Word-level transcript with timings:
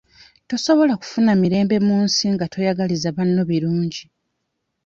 Tosobola 0.49 0.93
kufuna 1.01 1.31
mirembe 1.41 1.77
mu 1.87 1.97
nsi 2.05 2.25
nga 2.33 2.45
toyagaliza 2.53 3.09
banno 3.17 3.41
birungi. 3.49 4.03